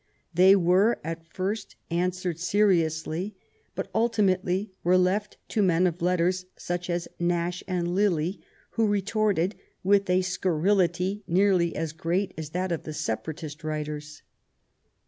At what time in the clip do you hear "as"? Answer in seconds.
6.89-7.07, 11.75-11.93, 12.35-12.49